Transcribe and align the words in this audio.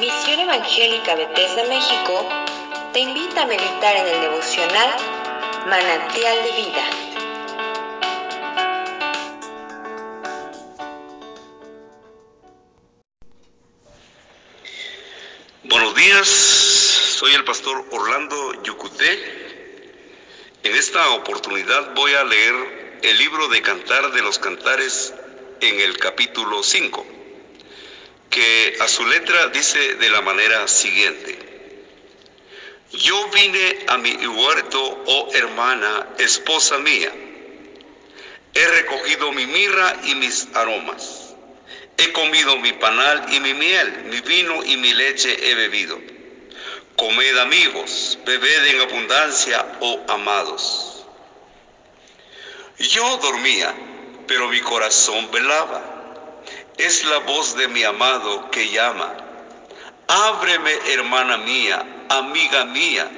Misión 0.00 0.40
Evangélica 0.40 1.14
Bethesda 1.14 1.64
México 1.64 2.26
te 2.94 3.00
invita 3.00 3.42
a 3.42 3.46
meditar 3.46 3.96
en 3.96 4.06
el 4.06 4.20
devocional 4.22 4.96
Manantial 5.68 6.38
de 6.42 6.52
Vida. 6.52 6.90
Buenos 15.64 15.94
días, 15.94 16.28
soy 16.28 17.34
el 17.34 17.44
pastor 17.44 17.84
Orlando 17.90 18.62
Yucuté. 18.62 19.18
En 20.62 20.76
esta 20.76 21.10
oportunidad 21.10 21.94
voy 21.94 22.14
a 22.14 22.24
leer 22.24 23.00
el 23.02 23.18
libro 23.18 23.48
de 23.48 23.60
Cantar 23.60 24.12
de 24.12 24.22
los 24.22 24.38
Cantares 24.38 25.12
en 25.60 25.78
el 25.78 25.98
capítulo 25.98 26.62
5 26.62 27.19
que 28.30 28.76
a 28.80 28.86
su 28.86 29.04
letra 29.06 29.48
dice 29.48 29.96
de 29.96 30.08
la 30.08 30.22
manera 30.22 30.66
siguiente. 30.68 31.36
Yo 32.92 33.28
vine 33.30 33.84
a 33.88 33.98
mi 33.98 34.14
huerto, 34.26 35.02
oh 35.06 35.28
hermana, 35.34 36.08
esposa 36.18 36.78
mía. 36.78 37.12
He 38.54 38.66
recogido 38.66 39.32
mi 39.32 39.46
mirra 39.46 39.96
y 40.04 40.14
mis 40.14 40.48
aromas. 40.54 41.34
He 41.96 42.12
comido 42.12 42.56
mi 42.58 42.72
panal 42.72 43.32
y 43.32 43.40
mi 43.40 43.52
miel, 43.52 44.04
mi 44.04 44.20
vino 44.20 44.64
y 44.64 44.76
mi 44.76 44.94
leche 44.94 45.50
he 45.50 45.54
bebido. 45.54 46.00
Comed 46.96 47.36
amigos, 47.38 48.18
bebed 48.24 48.66
en 48.66 48.80
abundancia, 48.80 49.78
oh 49.80 50.04
amados. 50.08 51.04
Yo 52.78 53.18
dormía, 53.18 53.74
pero 54.26 54.48
mi 54.48 54.60
corazón 54.60 55.30
velaba 55.30 55.89
es 56.80 57.04
la 57.04 57.18
voz 57.18 57.56
de 57.56 57.68
mi 57.68 57.82
amado 57.84 58.50
que 58.50 58.70
llama. 58.70 59.14
Ábreme, 60.08 60.72
hermana 60.92 61.36
mía, 61.36 62.06
amiga 62.08 62.64
mía, 62.64 63.10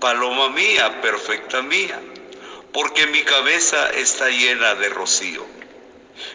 paloma 0.00 0.48
mía, 0.48 1.00
perfecta 1.00 1.62
mía, 1.62 2.00
porque 2.72 3.06
mi 3.06 3.22
cabeza 3.22 3.90
está 3.90 4.28
llena 4.28 4.74
de 4.74 4.88
rocío. 4.88 5.46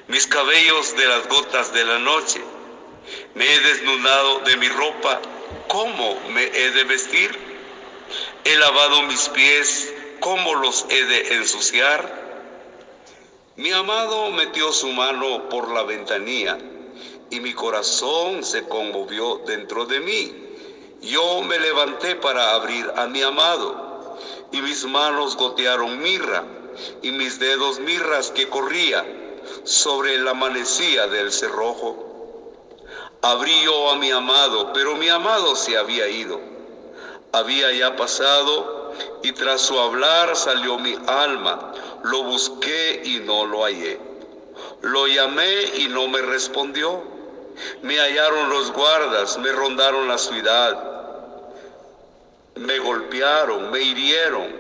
Mis 0.08 0.28
cabellos 0.28 0.96
de 0.96 1.06
las 1.08 1.28
gotas 1.28 1.74
de 1.74 1.84
la 1.84 2.00
noche. 2.00 2.42
Me 3.36 3.52
he 3.52 3.60
desnudado 3.60 4.40
de 4.40 4.56
mi 4.58 4.70
ropa, 4.70 5.20
¿cómo 5.68 6.20
me 6.30 6.44
he 6.44 6.72
de 6.72 6.84
vestir? 6.86 7.38
He 8.46 8.56
lavado 8.56 9.02
mis 9.04 9.28
pies, 9.30 9.94
¿cómo 10.20 10.56
los 10.56 10.86
he 10.90 11.04
de 11.04 11.36
ensuciar? 11.36 12.21
Mi 13.62 13.72
amado 13.74 14.32
metió 14.32 14.72
su 14.72 14.88
mano 14.92 15.48
por 15.48 15.70
la 15.70 15.84
ventanilla 15.84 16.58
y 17.30 17.40
mi 17.42 17.54
corazón 17.54 18.44
se 18.44 18.68
conmovió 18.68 19.44
dentro 19.46 19.86
de 19.86 20.00
mí. 20.00 20.34
Yo 21.04 21.44
me 21.44 21.60
levanté 21.60 22.16
para 22.16 22.56
abrir 22.56 22.92
a 22.96 23.06
mi 23.06 23.22
amado 23.22 24.18
y 24.52 24.64
mis 24.64 24.84
manos 24.86 25.38
gotearon 25.38 26.02
mirra 26.02 26.44
y 27.04 27.12
mis 27.12 27.38
dedos 27.38 27.80
mirras 27.80 28.32
que 28.32 28.50
corría 28.50 29.06
sobre 29.64 30.18
la 30.18 30.34
manecilla 30.34 31.06
del 31.06 31.32
cerrojo. 31.32 32.54
Abrí 33.22 33.62
yo 33.64 33.92
a 33.92 33.96
mi 33.96 34.10
amado, 34.10 34.74
pero 34.74 34.96
mi 34.96 35.08
amado 35.08 35.56
se 35.56 35.78
había 35.78 36.08
ido. 36.08 36.42
Había 37.32 37.72
ya 37.74 37.96
pasado 37.96 38.92
y 39.22 39.34
tras 39.34 39.62
su 39.62 39.80
hablar 39.80 40.36
salió 40.36 40.80
mi 40.80 40.96
alma 41.06 41.72
lo 42.04 42.24
busqué 42.24 43.02
y 43.06 43.20
no 43.20 43.46
lo 43.46 43.64
hallé. 43.64 44.00
Lo 44.82 45.08
llamé 45.08 45.64
y 45.78 45.88
no 45.88 46.08
me 46.08 46.22
respondió. 46.22 47.04
Me 47.82 48.00
hallaron 48.00 48.50
los 48.50 48.72
guardas, 48.72 49.38
me 49.38 49.52
rondaron 49.52 50.08
la 50.08 50.18
ciudad. 50.18 50.92
Me 52.56 52.80
golpearon, 52.80 53.72
me 53.72 53.82
hirieron, 53.82 54.54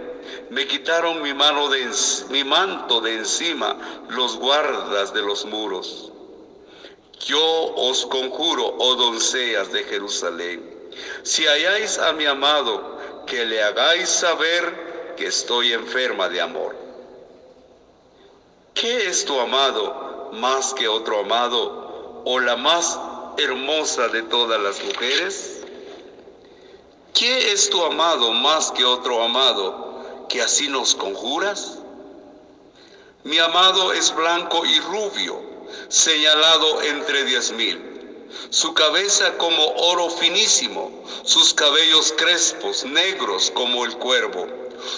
me 0.50 0.68
quitaron 0.68 1.22
mi 1.22 1.34
mano 1.34 1.70
de 1.70 1.90
mi 2.30 2.44
manto 2.44 3.02
de 3.02 3.16
encima 3.16 3.78
los 4.10 4.38
guardas 4.38 5.14
de 5.14 5.22
los 5.22 5.46
muros. 5.46 6.12
Yo 7.26 7.74
os 7.76 8.06
conjuro, 8.06 8.76
oh 8.80 8.96
doncellas 8.96 9.72
de 9.72 9.84
Jerusalén, 9.84 10.64
si 11.24 11.46
halláis 11.46 12.00
a 12.00 12.14
mi 12.14 12.26
amado, 12.26 12.98
que 13.28 13.46
le 13.46 13.62
hagáis 13.62 14.10
saber 14.10 15.14
que 15.18 15.28
estoy 15.28 15.74
enferma 15.74 16.30
de 16.30 16.42
amor. 16.42 16.91
¿Qué 18.82 19.10
es 19.10 19.26
tu 19.26 19.40
amado 19.40 20.32
más 20.34 20.74
que 20.74 20.88
otro 20.88 21.20
amado 21.20 22.24
o 22.26 22.40
la 22.40 22.56
más 22.56 22.98
hermosa 23.38 24.08
de 24.08 24.24
todas 24.24 24.60
las 24.60 24.84
mujeres? 24.84 25.60
¿Qué 27.14 27.52
es 27.52 27.70
tu 27.70 27.84
amado 27.84 28.32
más 28.32 28.72
que 28.72 28.84
otro 28.84 29.22
amado 29.22 30.26
que 30.30 30.42
así 30.42 30.68
nos 30.68 30.96
conjuras? 30.96 31.78
Mi 33.24 33.38
amado 33.38 33.94
es 33.94 34.16
blanco 34.16 34.66
y 34.66 34.80
rubio, 34.80 35.40
señalado 35.88 36.82
entre 36.82 37.24
diez 37.26 37.52
mil. 37.52 38.28
Su 38.50 38.74
cabeza 38.74 39.38
como 39.38 39.64
oro 39.64 40.10
finísimo, 40.10 41.04
sus 41.24 41.54
cabellos 41.54 42.16
crespos, 42.18 42.84
negros 42.86 43.52
como 43.52 43.86
el 43.86 43.96
cuervo 43.98 44.48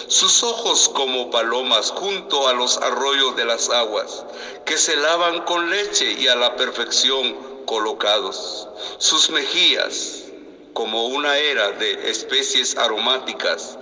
sus 0.08 0.42
ojos 0.42 0.88
como 0.88 1.30
palomas 1.30 1.90
junto 1.90 2.48
a 2.48 2.52
los 2.52 2.78
arroyos 2.78 3.36
de 3.36 3.44
las 3.44 3.70
aguas, 3.70 4.24
que 4.64 4.78
se 4.78 4.96
lavan 4.96 5.42
con 5.42 5.70
leche 5.70 6.12
y 6.12 6.28
a 6.28 6.36
la 6.36 6.56
perfección 6.56 7.36
colocados, 7.66 8.68
sus 8.98 9.30
mejillas 9.30 10.24
como 10.72 11.06
una 11.06 11.38
era 11.38 11.70
de 11.72 12.10
especies 12.10 12.76
aromáticas, 12.76 13.78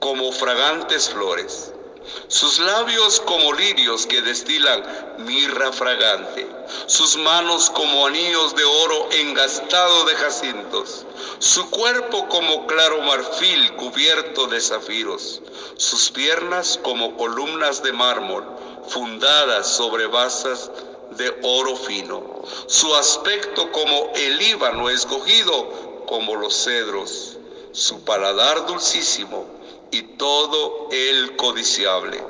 como 0.00 0.32
fragantes 0.32 1.08
flores 1.08 1.72
sus 2.28 2.58
labios 2.58 3.20
como 3.20 3.52
lirios 3.52 4.06
que 4.06 4.22
destilan 4.22 4.84
mirra 5.18 5.72
fragante, 5.72 6.46
sus 6.86 7.16
manos 7.16 7.70
como 7.70 8.06
anillos 8.06 8.54
de 8.54 8.64
oro 8.64 9.08
engastado 9.12 10.04
de 10.04 10.14
jacintos, 10.14 11.06
su 11.38 11.68
cuerpo 11.70 12.28
como 12.28 12.66
claro 12.66 13.02
marfil 13.02 13.74
cubierto 13.76 14.46
de 14.46 14.60
zafiros, 14.60 15.40
sus 15.76 16.10
piernas 16.10 16.78
como 16.82 17.16
columnas 17.16 17.82
de 17.82 17.92
mármol 17.92 18.44
fundadas 18.88 19.66
sobre 19.68 20.06
basas 20.06 20.70
de 21.12 21.36
oro 21.42 21.76
fino, 21.76 22.42
su 22.66 22.94
aspecto 22.94 23.72
como 23.72 24.12
el 24.14 24.38
Líbano 24.38 24.88
escogido 24.88 26.04
como 26.06 26.36
los 26.36 26.64
cedros, 26.64 27.36
su 27.72 28.04
paladar 28.04 28.66
dulcísimo 28.66 29.59
y 29.90 30.02
todo 30.16 30.88
el 30.90 31.36
codiciable. 31.36 32.22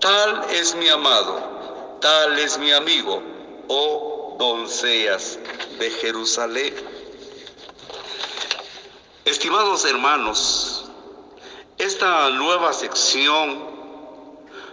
Tal 0.00 0.46
es 0.50 0.74
mi 0.74 0.88
amado, 0.88 1.98
tal 2.00 2.38
es 2.38 2.58
mi 2.58 2.72
amigo, 2.72 3.22
oh 3.68 4.36
doncellas 4.38 5.38
de 5.78 5.90
Jerusalén. 5.90 6.74
Estimados 9.24 9.84
hermanos, 9.84 10.84
esta 11.78 12.28
nueva 12.30 12.72
sección 12.72 13.70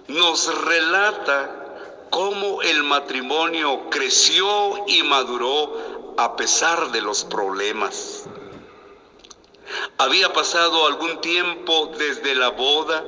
nos 0.08 0.64
relata 0.66 2.08
cómo 2.10 2.62
el 2.64 2.84
matrimonio 2.84 3.90
creció 3.90 4.86
y 4.88 5.04
maduró 5.04 6.16
a 6.18 6.36
pesar 6.36 6.92
de 6.92 7.02
los 7.02 7.24
problemas. 7.26 8.24
Había 10.00 10.32
pasado 10.32 10.88
algún 10.88 11.20
tiempo 11.20 11.92
desde 11.98 12.34
la 12.34 12.52
boda 12.52 13.04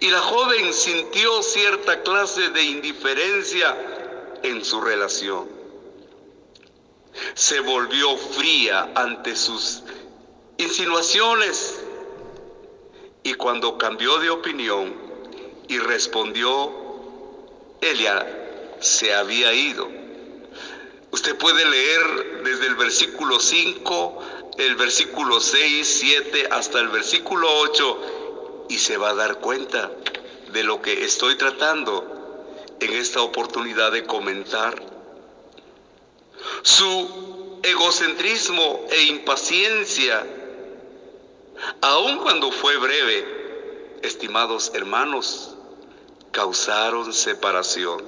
y 0.00 0.10
la 0.10 0.20
joven 0.20 0.74
sintió 0.74 1.42
cierta 1.42 2.02
clase 2.02 2.50
de 2.50 2.62
indiferencia 2.62 3.74
en 4.42 4.62
su 4.62 4.82
relación. 4.82 5.48
Se 7.32 7.60
volvió 7.60 8.18
fría 8.18 8.92
ante 8.94 9.34
sus 9.34 9.82
insinuaciones 10.58 11.80
y 13.22 13.32
cuando 13.32 13.78
cambió 13.78 14.18
de 14.18 14.28
opinión 14.28 14.94
y 15.68 15.78
respondió, 15.78 16.70
ella 17.80 18.76
se 18.80 19.14
había 19.14 19.54
ido. 19.54 19.88
Usted 21.10 21.34
puede 21.38 21.64
leer 21.64 22.42
desde 22.44 22.66
el 22.66 22.74
versículo 22.74 23.40
5 23.40 24.22
el 24.58 24.74
versículo 24.74 25.40
6, 25.40 25.86
7 26.00 26.48
hasta 26.50 26.80
el 26.80 26.88
versículo 26.88 27.48
8 27.60 28.66
y 28.68 28.78
se 28.78 28.96
va 28.96 29.10
a 29.10 29.14
dar 29.14 29.38
cuenta 29.38 29.90
de 30.52 30.64
lo 30.64 30.82
que 30.82 31.04
estoy 31.04 31.36
tratando 31.36 32.66
en 32.80 32.92
esta 32.92 33.22
oportunidad 33.22 33.92
de 33.92 34.04
comentar. 34.04 34.82
Su 36.62 37.60
egocentrismo 37.62 38.86
e 38.90 39.02
impaciencia, 39.04 40.26
aun 41.80 42.18
cuando 42.18 42.50
fue 42.50 42.76
breve, 42.78 43.98
estimados 44.02 44.72
hermanos, 44.74 45.54
causaron 46.32 47.12
separación. 47.12 48.02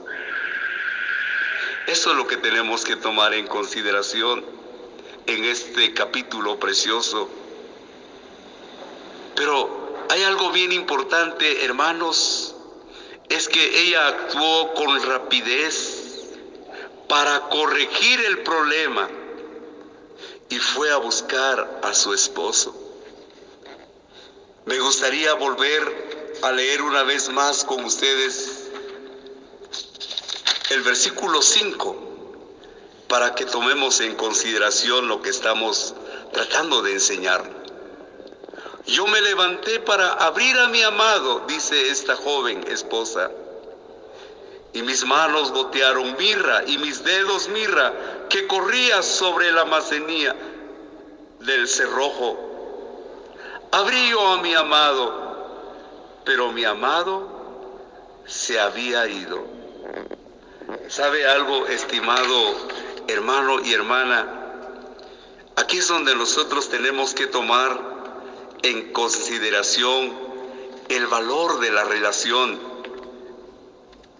Eso 1.87 2.11
es 2.11 2.17
lo 2.17 2.27
que 2.27 2.37
tenemos 2.37 2.85
que 2.85 2.97
tomar 2.97 3.35
en 3.35 3.47
consideración 3.47 4.60
en 5.27 5.45
este 5.45 5.95
capítulo 5.95 6.59
precioso. 6.59 7.29
Pero 9.35 10.05
hay 10.09 10.23
algo 10.23 10.51
bien 10.51 10.73
importante, 10.73 11.65
hermanos, 11.65 12.55
es 13.29 13.49
que 13.49 13.83
ella 13.83 14.09
actuó 14.09 14.75
con 14.75 15.03
rapidez 15.03 16.35
para 17.09 17.49
corregir 17.49 18.21
el 18.21 18.39
problema 18.41 19.09
y 20.49 20.59
fue 20.59 20.91
a 20.91 20.97
buscar 20.97 21.81
a 21.83 21.95
su 21.95 22.13
esposo. 22.13 22.75
Me 24.67 24.79
gustaría 24.79 25.35
volver 25.35 26.39
a 26.43 26.53
leer 26.53 26.83
una 26.83 27.03
vez 27.03 27.29
más 27.31 27.65
con 27.65 27.85
ustedes 27.85 28.69
el 30.71 30.83
versículo 30.83 31.43
5 31.43 32.10
para 33.11 33.35
que 33.35 33.45
tomemos 33.45 34.01
en 34.01 34.15
consideración 34.15 35.09
lo 35.09 35.21
que 35.21 35.31
estamos 35.31 35.97
tratando 36.33 36.81
de 36.81 36.93
enseñar. 36.93 37.43
Yo 38.87 39.05
me 39.09 39.21
levanté 39.21 39.81
para 39.81 40.13
abrir 40.13 40.57
a 40.57 40.69
mi 40.69 40.81
amado, 40.85 41.43
dice 41.49 41.91
esta 41.91 42.15
joven 42.15 42.65
esposa, 42.69 43.33
y 44.73 44.83
mis 44.83 45.05
manos 45.05 45.51
gotearon 45.51 46.17
mirra 46.17 46.63
y 46.69 46.79
mis 46.79 47.03
dedos 47.03 47.49
mirra 47.49 47.93
que 48.29 48.47
corría 48.47 49.03
sobre 49.03 49.51
la 49.51 49.65
macenía 49.65 50.37
del 51.41 51.67
cerrojo. 51.67 52.39
Abrí 53.73 54.09
yo 54.09 54.25
a 54.25 54.41
mi 54.41 54.55
amado, 54.55 56.23
pero 56.25 56.53
mi 56.53 56.65
amado 56.65 57.27
se 58.25 58.61
había 58.61 59.09
ido. 59.09 59.45
¿Sabe 60.89 61.27
algo, 61.27 61.67
estimado 61.67 62.55
hermano 63.11 63.61
y 63.61 63.73
hermana? 63.73 64.27
Aquí 65.57 65.79
es 65.79 65.89
donde 65.89 66.15
nosotros 66.15 66.69
tenemos 66.71 67.15
que 67.15 67.27
tomar 67.27 67.79
en 68.63 68.93
consideración 68.93 70.13
el 70.89 71.07
valor 71.07 71.61
de 71.61 71.71
la 71.71 71.85
relación 71.85 72.59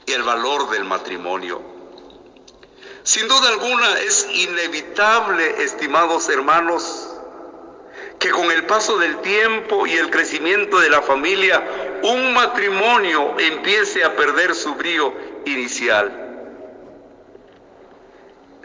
y 0.07 0.13
el 0.13 0.23
valor 0.23 0.71
del 0.71 0.85
matrimonio. 0.85 1.63
Sin 3.03 3.27
duda 3.29 3.49
alguna 3.49 3.99
es 4.01 4.29
inevitable, 4.35 5.63
estimados 5.65 6.29
hermanos, 6.29 7.09
que 8.19 8.31
con 8.31 8.51
el 8.51 8.67
paso 8.67 8.99
del 8.99 9.21
tiempo 9.23 9.87
y 9.87 9.97
el 9.97 10.11
crecimiento 10.11 10.79
de 10.79 10.91
la 10.91 11.01
familia, 11.01 12.01
un 12.03 12.35
matrimonio 12.35 13.35
empiece 13.39 14.05
a 14.05 14.15
perder 14.15 14.55
su 14.55 14.75
brío 14.75 15.15
inicial. 15.47 16.30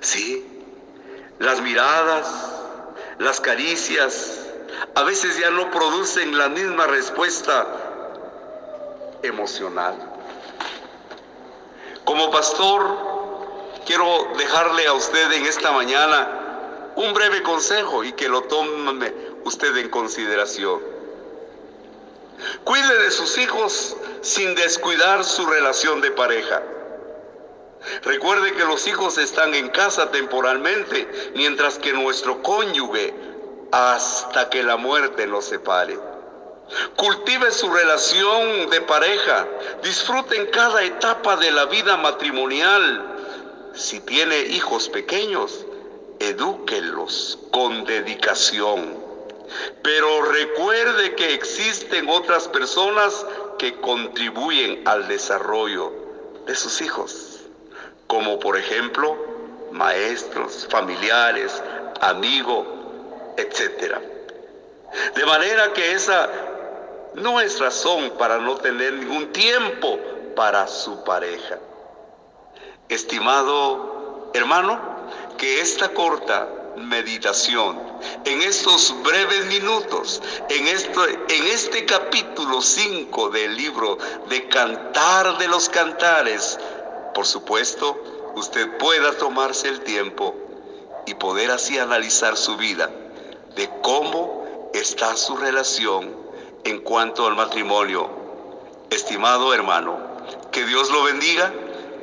Sí, 0.06 0.46
las 1.40 1.62
miradas, 1.62 2.28
las 3.18 3.42
caricias, 3.42 4.40
a 4.94 5.02
veces 5.02 5.40
ya 5.40 5.50
no 5.50 5.72
producen 5.72 6.38
la 6.38 6.48
misma 6.48 6.86
respuesta 6.86 7.66
emocional. 9.24 9.96
Como 12.04 12.30
pastor, 12.30 12.86
quiero 13.88 14.28
dejarle 14.38 14.86
a 14.86 14.94
usted 14.94 15.32
en 15.32 15.48
esta 15.48 15.72
mañana 15.72 16.92
un 16.96 17.12
breve 17.16 17.42
consejo 17.42 18.04
y 18.04 18.14
que 18.14 18.30
lo 18.30 18.44
tome 18.44 19.12
usted 19.44 19.76
en 19.76 19.90
consideración. 19.90 20.82
Cuide 22.64 22.96
de 23.00 23.10
sus 23.10 23.40
hijos 23.40 23.98
sin 24.22 24.54
descuidar 24.54 25.26
su 25.26 25.48
relación 25.48 26.00
de 26.02 26.12
pareja. 26.12 26.62
Recuerde 28.04 28.54
que 28.54 28.66
los 28.66 28.88
hijos 28.88 29.18
están 29.18 29.54
en 29.54 29.70
casa 29.70 30.12
temporalmente, 30.12 31.32
mientras 31.36 31.78
que 31.78 31.94
nuestro 31.94 32.42
cónyuge 32.42 33.14
hasta 33.72 34.50
que 34.50 34.64
la 34.64 34.78
muerte 34.78 35.28
los 35.28 35.46
separe. 35.46 36.00
Cultive 36.96 37.52
su 37.52 37.72
relación 37.72 38.70
de 38.70 38.82
pareja, 38.82 39.48
disfruten 39.84 40.48
cada 40.48 40.84
etapa 40.84 41.36
de 41.36 41.52
la 41.52 41.66
vida 41.66 41.96
matrimonial. 41.98 43.06
Si 43.76 44.00
tiene 44.00 44.40
hijos 44.40 44.90
pequeños, 44.90 45.66
edúquelos 46.20 47.38
con 47.52 47.84
dedicación. 47.86 48.98
Pero 49.84 50.24
recuerde 50.24 51.14
que 51.16 51.34
existen 51.34 52.10
otras 52.10 52.48
personas 52.48 53.26
que 53.60 53.80
contribuyen 53.80 54.82
al 54.88 55.08
desarrollo 55.08 55.92
de 56.48 56.56
sus 56.56 56.82
hijos 56.82 57.35
como 58.08 58.40
por 58.40 58.58
ejemplo 58.58 59.18
maestros, 59.72 60.68
familiares, 60.70 61.62
amigos, 62.02 62.66
etc. 63.38 63.98
De 65.16 65.26
manera 65.26 65.74
que 65.74 65.94
esa 65.94 66.30
no 67.16 67.40
es 67.40 67.60
razón 67.60 68.12
para 68.18 68.38
no 68.38 68.58
tener 68.58 68.94
ningún 68.94 69.32
tiempo 69.32 70.00
para 70.36 70.68
su 70.68 71.04
pareja. 71.04 71.60
Estimado 72.88 73.96
hermano, 74.38 74.80
que 75.38 75.62
esta 75.62 75.90
corta 75.90 76.48
meditación, 76.78 77.80
en 78.26 78.42
estos 78.42 78.94
breves 79.04 79.46
minutos, 79.46 80.22
en, 80.50 80.68
en 80.68 81.48
este 81.48 81.86
capítulo 81.86 82.62
5 82.62 83.30
del 83.30 83.56
libro 83.56 83.98
de 84.28 84.48
Cantar 84.50 85.38
de 85.38 85.48
los 85.48 85.70
Cantares, 85.70 86.60
por 87.16 87.26
supuesto, 87.26 87.98
usted 88.36 88.78
pueda 88.78 89.18
tomarse 89.18 89.70
el 89.70 89.80
tiempo 89.80 90.36
y 91.06 91.14
poder 91.14 91.50
así 91.50 91.80
analizar 91.80 92.36
su 92.36 92.58
vida, 92.58 92.92
de 93.56 93.70
cómo 93.82 94.70
está 94.74 95.16
su 95.16 95.38
relación 95.38 96.14
en 96.66 96.82
cuanto 96.82 97.26
al 97.26 97.38
matrimonio. 97.38 98.10
Estimado 98.90 99.54
hermano, 99.54 99.98
que 100.52 100.66
Dios 100.66 100.92
lo 100.92 101.06
bendiga, 101.06 101.54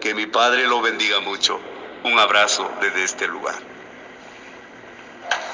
que 0.00 0.14
mi 0.14 0.24
Padre 0.24 0.66
lo 0.66 0.80
bendiga 0.80 1.20
mucho. 1.20 1.60
Un 2.04 2.18
abrazo 2.18 2.70
desde 2.80 3.04
este 3.04 3.28
lugar. 3.28 3.56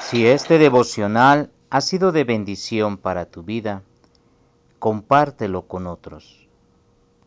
Si 0.03 0.25
este 0.25 0.57
devocional 0.57 1.51
ha 1.69 1.81
sido 1.81 2.13
de 2.13 2.23
bendición 2.23 2.97
para 2.97 3.25
tu 3.25 3.43
vida, 3.43 3.83
compártelo 4.79 5.63
con 5.63 5.85
otros 5.85 6.48